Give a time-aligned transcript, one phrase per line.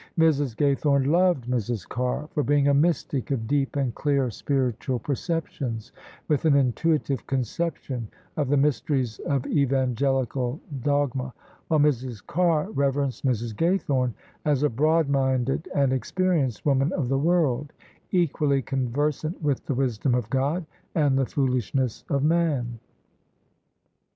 [0.17, 0.55] Mrs.
[0.55, 1.87] Gaythorne loved Mrs.
[1.87, 5.91] Carr for being a mystic of deep and clear spiritual OF ISABEL CARNABY perceptions,
[6.27, 11.35] with an intuitive conception of the m3rstcrics of evangelical dogma;
[11.67, 12.25] while Mrs.
[12.25, 13.53] Carr reverenced Mrs.
[13.55, 17.71] Gaythome as a broad minded and experienced woman of the world,
[18.09, 20.65] equally conversant with the wisdom of God
[20.95, 22.79] and the foolishness of man.